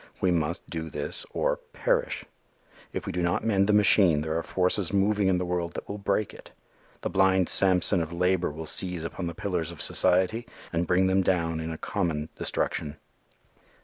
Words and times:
We 0.19 0.31
must 0.31 0.67
do 0.67 0.89
this 0.89 1.27
or 1.29 1.57
perish. 1.73 2.25
If 2.91 3.05
we 3.05 3.11
do 3.11 3.21
not 3.21 3.45
mend 3.45 3.67
the 3.67 3.71
machine, 3.71 4.21
there 4.21 4.35
are 4.35 4.41
forces 4.41 4.91
moving 4.91 5.27
in 5.27 5.37
the 5.37 5.45
world 5.45 5.75
that 5.75 5.87
will 5.87 5.99
break 5.99 6.33
it. 6.33 6.49
The 7.01 7.09
blind 7.11 7.49
Samson 7.49 8.01
of 8.01 8.11
labor 8.11 8.49
will 8.49 8.65
seize 8.65 9.03
upon 9.03 9.27
the 9.27 9.35
pillars 9.35 9.69
of 9.71 9.79
society 9.79 10.47
and 10.73 10.87
bring 10.87 11.05
them 11.05 11.21
down 11.21 11.59
in 11.59 11.69
a 11.69 11.77
common 11.77 12.29
destruction. 12.35 12.97